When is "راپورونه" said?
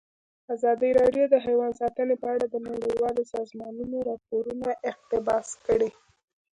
4.09-4.67